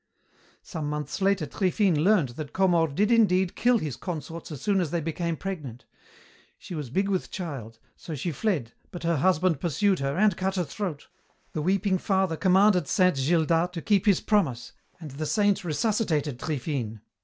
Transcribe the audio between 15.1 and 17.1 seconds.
the Saint resuscitated Triphine.